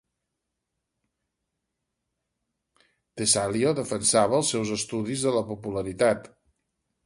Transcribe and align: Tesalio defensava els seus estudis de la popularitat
Tesalio 3.21 3.77
defensava 3.83 4.39
els 4.41 4.53
seus 4.55 4.75
estudis 4.81 5.29
de 5.31 5.39
la 5.41 5.47
popularitat 5.55 6.29